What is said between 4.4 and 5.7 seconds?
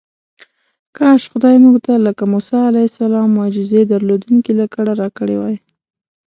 لکړه راکړې وای.